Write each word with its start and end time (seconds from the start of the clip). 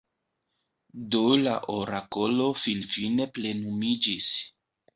Do 1.15 1.21
la 1.41 1.53
orakolo 1.75 2.49
finfine 2.65 3.31
plenumiĝis. 3.39 4.35